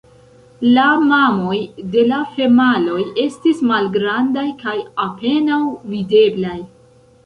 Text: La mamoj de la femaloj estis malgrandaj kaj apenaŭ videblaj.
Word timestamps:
La 0.77 0.85
mamoj 1.11 1.57
de 1.97 2.07
la 2.13 2.23
femaloj 2.39 2.99
estis 3.27 3.63
malgrandaj 3.75 4.49
kaj 4.67 4.79
apenaŭ 5.09 5.65
videblaj. 5.97 6.61